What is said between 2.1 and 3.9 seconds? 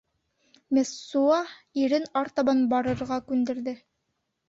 артабан барырға күндерҙе.